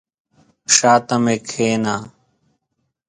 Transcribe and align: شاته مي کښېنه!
شاته 0.75 1.15
مي 1.23 1.35
کښېنه! 1.47 1.95